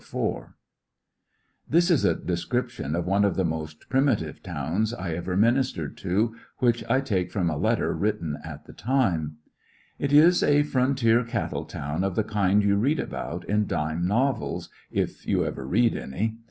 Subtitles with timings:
[0.01, 0.53] A border town
[1.69, 6.35] This is a description of one of the most primitive towns I ever ministered to,
[6.57, 9.37] which I take from a letter written at the time:
[9.99, 14.71] "It is a frontier cattle town of the kind you read about in dime novels—
[14.89, 16.39] if you ever read any.